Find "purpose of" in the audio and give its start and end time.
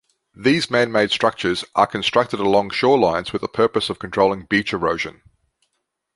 3.47-3.99